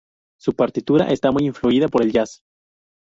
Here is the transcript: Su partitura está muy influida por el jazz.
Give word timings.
Su 0.39 0.53
partitura 0.55 1.11
está 1.11 1.31
muy 1.31 1.45
influida 1.45 1.87
por 1.87 2.01
el 2.01 2.11
jazz. 2.11 2.41